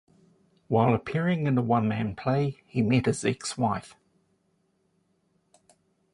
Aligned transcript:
While 0.67 0.95
appearing 0.95 1.45
in 1.45 1.55
a 1.59 1.61
one-man 1.61 2.15
play, 2.15 2.63
he 2.65 2.81
met 2.81 3.05
his 3.05 3.23
ex-wife. 3.23 3.95